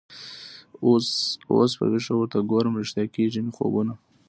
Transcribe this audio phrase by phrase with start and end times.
[1.51, 3.93] اوس په ویښه ورته ګورم ریشتیا کیږي مي خوبونه